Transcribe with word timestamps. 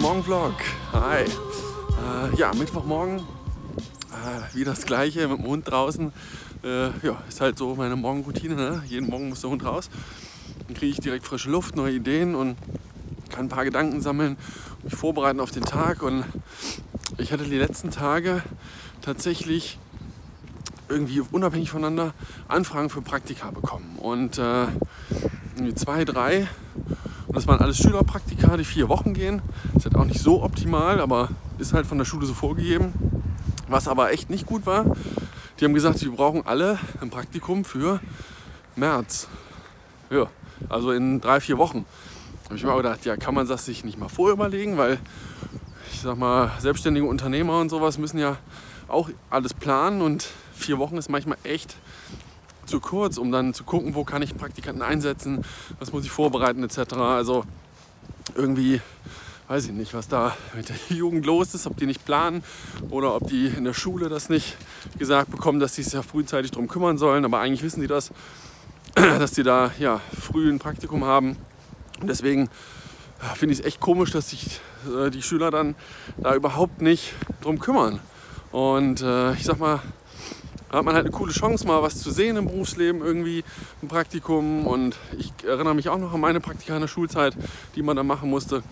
Morgenvlog. 0.00 0.54
Hi. 0.92 1.24
Äh, 1.24 2.36
ja, 2.36 2.52
Mittwochmorgen. 2.54 3.18
Äh, 3.18 4.54
wieder 4.54 4.70
das 4.70 4.86
Gleiche 4.86 5.26
mit 5.26 5.38
dem 5.38 5.46
Hund 5.46 5.68
draußen. 5.68 6.12
Äh, 6.62 6.86
ja, 7.04 7.20
ist 7.28 7.40
halt 7.40 7.58
so 7.58 7.74
meine 7.74 7.96
Morgenroutine. 7.96 8.54
Ne? 8.54 8.82
Jeden 8.86 9.08
Morgen 9.08 9.28
muss 9.28 9.40
der 9.40 9.50
Hund 9.50 9.64
raus. 9.64 9.90
Dann 10.66 10.76
kriege 10.76 10.92
ich 10.92 11.00
direkt 11.00 11.26
frische 11.26 11.50
Luft, 11.50 11.74
neue 11.74 11.94
Ideen 11.94 12.36
und 12.36 12.56
kann 13.30 13.46
ein 13.46 13.48
paar 13.48 13.64
Gedanken 13.64 14.00
sammeln, 14.00 14.36
mich 14.84 14.94
vorbereiten 14.94 15.40
auf 15.40 15.50
den 15.50 15.64
Tag. 15.64 16.02
Und 16.02 16.24
ich 17.18 17.32
hatte 17.32 17.44
die 17.44 17.58
letzten 17.58 17.90
Tage 17.90 18.42
tatsächlich 19.02 19.78
irgendwie 20.88 21.20
unabhängig 21.20 21.70
voneinander 21.70 22.14
Anfragen 22.46 22.88
für 22.88 23.02
Praktika 23.02 23.50
bekommen. 23.50 23.98
Und 23.98 24.38
äh, 24.38 24.66
zwei, 25.74 26.04
drei 26.04 26.46
und 27.28 27.36
das 27.36 27.46
waren 27.46 27.60
alles 27.60 27.76
Schülerpraktika, 27.76 28.56
die 28.56 28.64
vier 28.64 28.88
Wochen 28.88 29.12
gehen. 29.12 29.42
Ist 29.76 29.84
halt 29.84 29.96
auch 29.96 30.06
nicht 30.06 30.20
so 30.20 30.42
optimal, 30.42 31.00
aber 31.00 31.28
ist 31.58 31.74
halt 31.74 31.86
von 31.86 31.98
der 31.98 32.06
Schule 32.06 32.26
so 32.26 32.32
vorgegeben. 32.32 32.94
Was 33.68 33.86
aber 33.86 34.12
echt 34.12 34.30
nicht 34.30 34.46
gut 34.46 34.64
war, 34.64 34.96
die 35.60 35.66
haben 35.66 35.74
gesagt, 35.74 36.02
wir 36.02 36.10
brauchen 36.10 36.46
alle 36.46 36.78
ein 37.02 37.10
Praktikum 37.10 37.66
für 37.66 38.00
März. 38.76 39.28
Ja, 40.08 40.28
also 40.70 40.90
in 40.90 41.20
drei, 41.20 41.40
vier 41.40 41.58
Wochen. 41.58 41.84
Da 42.44 42.46
habe 42.46 42.56
ich 42.56 42.64
mir 42.64 42.72
auch 42.72 42.78
gedacht, 42.78 43.04
ja, 43.04 43.18
kann 43.18 43.34
man 43.34 43.46
das 43.46 43.66
sich 43.66 43.84
nicht 43.84 43.98
mal 43.98 44.08
vorüberlegen, 44.08 44.78
weil 44.78 44.98
ich 45.92 46.00
sag 46.00 46.16
mal, 46.16 46.50
selbstständige 46.60 47.06
Unternehmer 47.06 47.60
und 47.60 47.68
sowas 47.68 47.98
müssen 47.98 48.18
ja 48.18 48.38
auch 48.88 49.10
alles 49.28 49.52
planen 49.52 50.00
und 50.00 50.28
vier 50.54 50.78
Wochen 50.78 50.96
ist 50.96 51.10
manchmal 51.10 51.36
echt 51.44 51.76
zu 52.68 52.80
kurz, 52.80 53.18
um 53.18 53.32
dann 53.32 53.54
zu 53.54 53.64
gucken, 53.64 53.94
wo 53.94 54.04
kann 54.04 54.22
ich 54.22 54.36
Praktikanten 54.36 54.82
einsetzen, 54.82 55.44
was 55.78 55.92
muss 55.92 56.04
ich 56.04 56.10
vorbereiten 56.10 56.62
etc. 56.62 56.94
Also 56.94 57.44
irgendwie 58.34 58.80
weiß 59.48 59.64
ich 59.66 59.72
nicht, 59.72 59.94
was 59.94 60.08
da 60.08 60.36
mit 60.54 60.68
der 60.68 60.76
Jugend 60.96 61.24
los 61.26 61.54
ist, 61.54 61.66
ob 61.66 61.76
die 61.76 61.86
nicht 61.86 62.04
planen 62.04 62.44
oder 62.90 63.14
ob 63.14 63.26
die 63.28 63.46
in 63.46 63.64
der 63.64 63.72
Schule 63.72 64.08
das 64.08 64.28
nicht 64.28 64.56
gesagt 64.98 65.30
bekommen, 65.30 65.58
dass 65.58 65.74
sie 65.74 65.82
sich 65.82 65.94
ja 65.94 66.02
frühzeitig 66.02 66.50
darum 66.50 66.68
kümmern 66.68 66.98
sollen. 66.98 67.24
Aber 67.24 67.40
eigentlich 67.40 67.62
wissen 67.62 67.80
die 67.80 67.86
das, 67.86 68.12
dass 68.94 69.32
die 69.32 69.42
da 69.42 69.72
ja, 69.78 70.00
früh 70.18 70.50
ein 70.50 70.58
Praktikum 70.58 71.04
haben. 71.04 71.36
Und 72.00 72.08
deswegen 72.08 72.50
finde 73.34 73.54
ich 73.54 73.60
es 73.60 73.66
echt 73.66 73.80
komisch, 73.80 74.12
dass 74.12 74.30
sich 74.30 74.60
äh, 74.86 75.10
die 75.10 75.22
Schüler 75.22 75.50
dann 75.50 75.74
da 76.18 76.34
überhaupt 76.34 76.82
nicht 76.82 77.14
drum 77.40 77.58
kümmern. 77.58 78.00
Und 78.52 79.02
äh, 79.02 79.32
ich 79.34 79.44
sag 79.44 79.58
mal, 79.58 79.80
da 80.70 80.78
hat 80.78 80.84
man 80.84 80.94
halt 80.94 81.06
eine 81.06 81.14
coole 81.14 81.32
Chance, 81.32 81.66
mal 81.66 81.82
was 81.82 81.98
zu 81.98 82.10
sehen 82.10 82.36
im 82.36 82.46
Berufsleben, 82.46 83.00
irgendwie 83.00 83.42
ein 83.82 83.88
Praktikum. 83.88 84.66
Und 84.66 84.96
ich 85.18 85.32
erinnere 85.46 85.74
mich 85.74 85.88
auch 85.88 85.98
noch 85.98 86.12
an 86.12 86.20
meine 86.20 86.40
Praktika 86.40 86.74
in 86.74 86.82
der 86.82 86.88
Schulzeit, 86.88 87.34
die 87.74 87.82
man 87.82 87.96
da 87.96 88.02
machen 88.02 88.28
musste. 88.28 88.62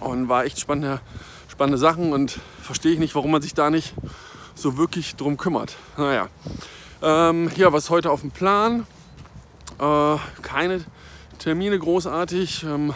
Und 0.00 0.28
war 0.28 0.44
echt 0.44 0.60
spannende, 0.60 1.00
spannende 1.48 1.78
Sachen 1.78 2.12
und 2.12 2.38
verstehe 2.62 2.92
ich 2.92 2.98
nicht, 2.98 3.14
warum 3.14 3.30
man 3.30 3.40
sich 3.40 3.54
da 3.54 3.70
nicht 3.70 3.94
so 4.54 4.76
wirklich 4.76 5.16
drum 5.16 5.36
kümmert. 5.36 5.76
Naja, 5.96 6.28
ähm, 7.02 7.50
ja, 7.56 7.72
was 7.72 7.90
heute 7.90 8.10
auf 8.10 8.20
dem 8.20 8.30
Plan? 8.30 8.86
Äh, 9.78 10.16
keine 10.42 10.84
Termine 11.38 11.78
großartig. 11.78 12.64
Ähm, 12.64 12.92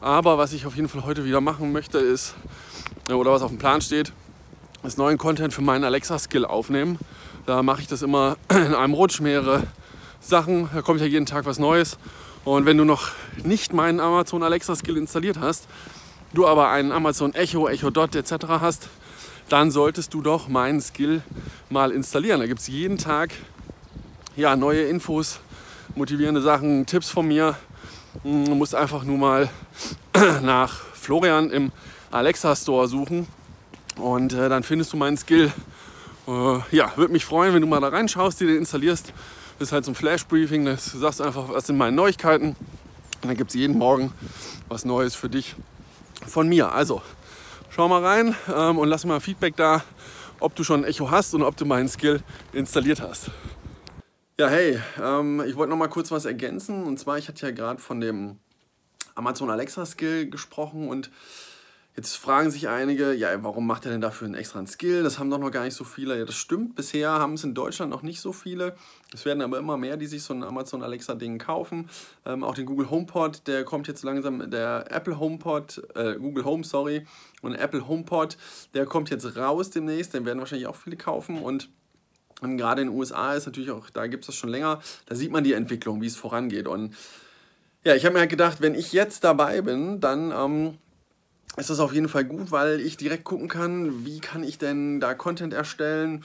aber 0.00 0.38
was 0.38 0.52
ich 0.52 0.66
auf 0.66 0.76
jeden 0.76 0.88
Fall 0.88 1.04
heute 1.04 1.24
wieder 1.24 1.40
machen 1.40 1.72
möchte, 1.72 1.98
ist, 1.98 2.34
oder 3.08 3.32
was 3.32 3.42
auf 3.42 3.50
dem 3.50 3.58
Plan 3.58 3.80
steht, 3.80 4.12
ist 4.84 4.96
neuen 4.96 5.18
Content 5.18 5.52
für 5.52 5.62
meinen 5.62 5.84
Alexa-Skill 5.84 6.44
aufnehmen. 6.44 6.98
Da 7.46 7.62
mache 7.62 7.82
ich 7.82 7.88
das 7.88 8.02
immer 8.02 8.36
in 8.50 8.74
einem 8.74 8.94
Rutsch, 8.94 9.20
mehrere 9.20 9.64
Sachen. 10.20 10.68
Da 10.72 10.82
kommt 10.82 11.00
ja 11.00 11.06
jeden 11.06 11.26
Tag 11.26 11.46
was 11.46 11.58
Neues. 11.58 11.98
Und 12.44 12.64
wenn 12.64 12.76
du 12.76 12.84
noch 12.84 13.10
nicht 13.42 13.72
meinen 13.72 14.00
Amazon 14.00 14.42
Alexa 14.42 14.76
Skill 14.76 14.96
installiert 14.96 15.38
hast, 15.40 15.66
du 16.32 16.46
aber 16.46 16.70
einen 16.70 16.92
Amazon 16.92 17.34
Echo, 17.34 17.68
Echo 17.68 17.90
Dot 17.90 18.14
etc. 18.14 18.32
hast, 18.60 18.88
dann 19.48 19.70
solltest 19.70 20.14
du 20.14 20.22
doch 20.22 20.48
meinen 20.48 20.80
Skill 20.80 21.22
mal 21.70 21.90
installieren. 21.90 22.40
Da 22.40 22.46
gibt 22.46 22.60
es 22.60 22.68
jeden 22.68 22.98
Tag 22.98 23.30
ja, 24.36 24.54
neue 24.54 24.82
Infos, 24.82 25.40
motivierende 25.96 26.40
Sachen, 26.40 26.86
Tipps 26.86 27.10
von 27.10 27.26
mir. 27.26 27.56
Hm, 28.22 28.44
du 28.44 28.54
musst 28.54 28.74
einfach 28.74 29.02
nur 29.02 29.18
mal 29.18 29.50
nach 30.42 30.72
Florian 30.94 31.50
im 31.50 31.72
Alexa 32.10 32.54
Store 32.54 32.86
suchen 32.86 33.26
und 33.98 34.32
äh, 34.32 34.48
dann 34.48 34.62
findest 34.62 34.92
du 34.92 34.96
meinen 34.96 35.16
Skill 35.16 35.52
äh, 36.28 36.60
ja, 36.76 36.92
würde 36.96 37.12
mich 37.12 37.24
freuen, 37.24 37.54
wenn 37.54 37.62
du 37.62 37.66
mal 37.66 37.80
da 37.80 37.88
reinschaust, 37.88 38.40
die 38.40 38.46
den 38.46 38.58
installierst. 38.58 39.12
Das 39.58 39.68
ist 39.68 39.72
halt 39.72 39.84
so 39.86 39.92
ein 39.92 39.94
Flash-Briefing, 39.94 40.64
du 40.66 40.76
sagst 40.76 41.20
einfach, 41.20 41.48
was 41.48 41.66
sind 41.66 41.78
meine 41.78 41.96
Neuigkeiten. 41.96 42.48
Und 42.50 43.28
dann 43.28 43.36
gibt 43.36 43.50
es 43.50 43.56
jeden 43.56 43.78
Morgen 43.78 44.12
was 44.68 44.84
Neues 44.84 45.14
für 45.14 45.28
dich 45.28 45.56
von 46.26 46.48
mir. 46.48 46.72
Also, 46.72 47.02
schau 47.70 47.88
mal 47.88 48.04
rein 48.04 48.36
ähm, 48.54 48.78
und 48.78 48.88
lass 48.88 49.04
mal 49.04 49.20
Feedback 49.20 49.56
da, 49.56 49.82
ob 50.38 50.54
du 50.54 50.62
schon 50.62 50.82
ein 50.82 50.84
Echo 50.84 51.10
hast 51.10 51.34
und 51.34 51.42
ob 51.42 51.56
du 51.56 51.64
meinen 51.64 51.88
Skill 51.88 52.20
installiert 52.52 53.00
hast. 53.00 53.30
Ja, 54.38 54.48
hey, 54.48 54.78
ähm, 55.02 55.42
ich 55.44 55.56
wollte 55.56 55.70
noch 55.70 55.78
mal 55.78 55.88
kurz 55.88 56.12
was 56.12 56.26
ergänzen. 56.26 56.84
Und 56.84 57.00
zwar, 57.00 57.18
ich 57.18 57.26
hatte 57.26 57.46
ja 57.46 57.52
gerade 57.52 57.80
von 57.80 58.00
dem 58.00 58.38
Amazon 59.16 59.50
Alexa 59.50 59.84
Skill 59.84 60.30
gesprochen 60.30 60.88
und 60.88 61.10
Jetzt 61.98 62.14
fragen 62.14 62.48
sich 62.52 62.68
einige, 62.68 63.12
ja, 63.12 63.42
warum 63.42 63.66
macht 63.66 63.84
er 63.84 63.90
denn 63.90 64.00
dafür 64.00 64.26
einen 64.26 64.36
extra 64.36 64.64
Skill? 64.64 65.02
Das 65.02 65.18
haben 65.18 65.30
doch 65.30 65.40
noch 65.40 65.50
gar 65.50 65.64
nicht 65.64 65.74
so 65.74 65.82
viele. 65.82 66.16
Ja, 66.16 66.24
das 66.24 66.36
stimmt. 66.36 66.76
Bisher 66.76 67.10
haben 67.10 67.32
es 67.32 67.42
in 67.42 67.54
Deutschland 67.54 67.90
noch 67.90 68.02
nicht 68.02 68.20
so 68.20 68.32
viele. 68.32 68.76
Es 69.12 69.24
werden 69.24 69.42
aber 69.42 69.58
immer 69.58 69.76
mehr, 69.76 69.96
die 69.96 70.06
sich 70.06 70.22
so 70.22 70.32
ein 70.32 70.44
Amazon 70.44 70.84
Alexa 70.84 71.16
Ding 71.16 71.38
kaufen. 71.38 71.90
Ähm, 72.24 72.44
auch 72.44 72.54
den 72.54 72.66
Google 72.66 72.88
HomePod, 72.88 73.48
der 73.48 73.64
kommt 73.64 73.88
jetzt 73.88 74.04
langsam, 74.04 74.48
der 74.48 74.84
Apple 74.92 75.18
HomePod, 75.18 75.88
äh, 75.96 76.14
Google 76.14 76.44
Home, 76.44 76.62
sorry, 76.62 77.04
und 77.42 77.56
Apple 77.56 77.88
HomePod, 77.88 78.36
der 78.74 78.86
kommt 78.86 79.10
jetzt 79.10 79.36
raus 79.36 79.70
demnächst. 79.70 80.14
Den 80.14 80.24
werden 80.24 80.38
wahrscheinlich 80.38 80.68
auch 80.68 80.76
viele 80.76 80.96
kaufen 80.96 81.42
und 81.42 81.68
gerade 82.40 82.82
in 82.82 82.90
den 82.90 82.96
USA 82.96 83.34
ist 83.34 83.46
natürlich 83.46 83.72
auch, 83.72 83.90
da 83.90 84.06
gibt 84.06 84.22
es 84.22 84.26
das 84.28 84.36
schon 84.36 84.50
länger, 84.50 84.78
da 85.06 85.16
sieht 85.16 85.32
man 85.32 85.42
die 85.42 85.54
Entwicklung, 85.54 86.00
wie 86.00 86.06
es 86.06 86.14
vorangeht. 86.14 86.68
Und 86.68 86.94
ja, 87.82 87.96
ich 87.96 88.04
habe 88.04 88.12
mir 88.12 88.20
halt 88.20 88.30
gedacht, 88.30 88.60
wenn 88.60 88.76
ich 88.76 88.92
jetzt 88.92 89.24
dabei 89.24 89.62
bin, 89.62 90.00
dann 90.00 90.30
ähm, 90.30 90.78
ist 91.56 91.70
das 91.70 91.80
auf 91.80 91.92
jeden 91.92 92.08
Fall 92.08 92.24
gut, 92.24 92.52
weil 92.52 92.80
ich 92.80 92.96
direkt 92.96 93.24
gucken 93.24 93.48
kann, 93.48 94.04
wie 94.04 94.20
kann 94.20 94.44
ich 94.44 94.58
denn 94.58 95.00
da 95.00 95.14
Content 95.14 95.52
erstellen, 95.52 96.24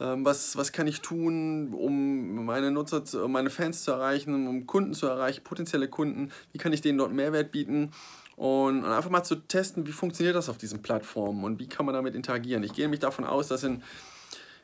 ähm, 0.00 0.24
was, 0.24 0.56
was 0.56 0.72
kann 0.72 0.86
ich 0.86 1.00
tun, 1.00 1.72
um 1.72 2.44
meine 2.44 2.70
Nutzer, 2.70 3.04
zu, 3.04 3.24
um 3.24 3.32
meine 3.32 3.50
Fans 3.50 3.84
zu 3.84 3.92
erreichen, 3.92 4.46
um 4.48 4.66
Kunden 4.66 4.94
zu 4.94 5.06
erreichen, 5.06 5.44
potenzielle 5.44 5.88
Kunden, 5.88 6.30
wie 6.52 6.58
kann 6.58 6.72
ich 6.72 6.80
denen 6.80 6.98
dort 6.98 7.12
Mehrwert 7.12 7.52
bieten 7.52 7.92
und, 8.36 8.84
einfach 8.84 9.10
mal 9.10 9.22
zu 9.22 9.36
testen, 9.36 9.86
wie 9.86 9.92
funktioniert 9.92 10.34
das 10.34 10.48
auf 10.48 10.58
diesen 10.58 10.82
Plattformen 10.82 11.44
und 11.44 11.60
wie 11.60 11.68
kann 11.68 11.86
man 11.86 11.94
damit 11.94 12.14
interagieren. 12.14 12.64
Ich 12.64 12.72
gehe 12.72 12.84
nämlich 12.84 13.00
davon 13.00 13.24
aus, 13.24 13.48
dass 13.48 13.62
in 13.62 13.82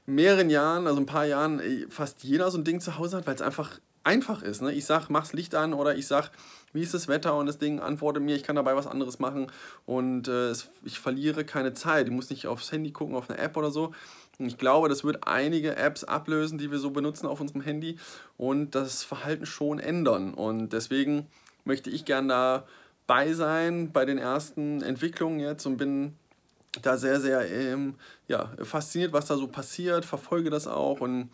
mehreren 0.09 0.51
Jahren, 0.51 0.87
also 0.87 1.01
ein 1.01 1.07
paar 1.07 1.27
Jahren, 1.27 1.61
fast 1.91 2.25
jeder 2.25 2.51
so 2.51 2.59
ein 2.59 2.65
Ding 2.65 2.81
zu 2.81 2.99
Hause 2.99 3.19
hat, 3.19 3.27
weil 3.27 3.35
es 3.35 3.43
einfach 3.43 3.79
einfach 4.05 4.43
ist. 4.43 4.63
Ne? 4.63 4.73
Ich 4.73 4.87
sage, 4.87 5.07
mach's 5.11 5.35
Licht 5.35 5.55
an 5.55 5.75
oder 5.75 5.95
ich 5.95 6.07
sage, 6.07 6.31
wie 6.73 6.83
ist 6.83 6.95
das 6.95 7.09
Wetter 7.09 7.37
und 7.37 7.47
das 7.47 7.59
Ding 7.59 7.79
antwortet 7.79 8.23
mir, 8.23 8.37
ich 8.37 8.43
kann 8.43 8.57
dabei 8.57 8.75
was 8.75 8.87
anderes 8.87 9.19
machen 9.19 9.49
und 9.85 10.29
äh, 10.29 10.53
ich 10.85 10.99
verliere 10.99 11.45
keine 11.45 11.75
Zeit. 11.75 12.07
Ich 12.07 12.13
muss 12.13 12.31
nicht 12.31 12.47
aufs 12.47 12.73
Handy 12.73 12.91
gucken, 12.91 13.15
auf 13.15 13.29
eine 13.29 13.39
App 13.39 13.57
oder 13.57 13.71
so. 13.71 13.93
Und 14.39 14.47
ich 14.47 14.57
glaube, 14.57 14.89
das 14.89 15.05
wird 15.05 15.27
einige 15.27 15.77
Apps 15.77 16.05
ablösen, 16.05 16.59
die 16.59 16.71
wir 16.71 16.79
so 16.79 16.91
benutzen 16.91 17.27
auf 17.27 17.41
unserem 17.41 17.61
Handy 17.61 17.99
und 18.37 18.75
das 18.75 19.03
Verhalten 19.03 19.47
schon 19.47 19.79
ändern. 19.79 20.33
Und 20.33 20.73
deswegen 20.73 21.27
möchte 21.65 21.91
ich 21.91 22.05
gern 22.05 22.29
dabei 22.29 23.33
sein 23.33 23.93
bei 23.93 24.05
den 24.05 24.19
ersten 24.19 24.83
Entwicklungen 24.83 25.41
jetzt 25.41 25.67
und 25.67 25.77
bin 25.77 26.15
da 26.83 26.97
sehr, 26.97 27.21
sehr 27.21 27.51
ähm, 27.51 27.95
ja, 28.27 28.51
fasziniert, 28.63 29.13
was 29.13 29.27
da 29.27 29.37
so 29.37 29.49
passiert, 29.49 30.05
verfolge 30.05 30.51
das 30.51 30.67
auch 30.67 31.01
und 31.01 31.31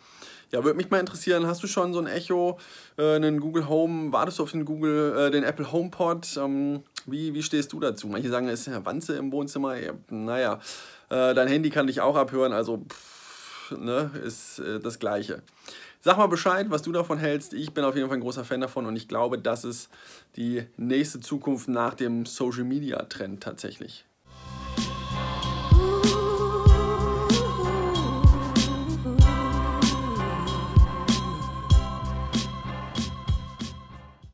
ja, 0.51 0.63
würde 0.63 0.77
mich 0.77 0.89
mal 0.89 0.99
interessieren, 0.99 1.47
hast 1.47 1.63
du 1.63 1.67
schon 1.67 1.93
so 1.93 1.99
ein 1.99 2.07
Echo, 2.07 2.59
äh, 2.97 3.15
einen 3.15 3.39
Google 3.39 3.67
Home, 3.67 4.11
wartest 4.13 4.39
du 4.39 4.43
auf 4.43 4.51
den 4.51 4.65
Google, 4.65 5.15
äh, 5.17 5.31
den 5.31 5.43
Apple 5.43 5.71
HomePod? 5.71 6.37
Ähm, 6.37 6.83
wie, 7.05 7.33
wie 7.33 7.43
stehst 7.43 7.73
du 7.73 7.79
dazu? 7.79 8.07
Manche 8.07 8.29
sagen, 8.29 8.47
es 8.47 8.61
ist 8.61 8.67
ja 8.67 8.85
Wanze 8.85 9.17
im 9.17 9.31
Wohnzimmer. 9.31 9.75
Ja, 9.75 9.93
naja, 10.09 10.59
äh, 11.09 11.33
dein 11.33 11.47
Handy 11.47 11.69
kann 11.69 11.87
dich 11.87 12.01
auch 12.01 12.15
abhören, 12.15 12.53
also 12.53 12.85
pff, 12.89 13.71
ne, 13.77 14.11
ist 14.23 14.59
äh, 14.59 14.79
das 14.79 14.99
Gleiche. 14.99 15.41
Sag 16.01 16.17
mal 16.17 16.27
Bescheid, 16.27 16.67
was 16.69 16.83
du 16.83 16.91
davon 16.91 17.17
hältst. 17.17 17.53
Ich 17.53 17.73
bin 17.73 17.83
auf 17.83 17.95
jeden 17.95 18.07
Fall 18.07 18.17
ein 18.17 18.21
großer 18.21 18.45
Fan 18.45 18.61
davon 18.61 18.85
und 18.85 18.95
ich 18.95 19.07
glaube, 19.07 19.39
das 19.39 19.65
ist 19.65 19.89
die 20.35 20.63
nächste 20.77 21.19
Zukunft 21.19 21.67
nach 21.67 21.95
dem 21.95 22.27
Social 22.27 22.63
Media 22.63 23.01
Trend 23.03 23.41
tatsächlich. 23.41 24.05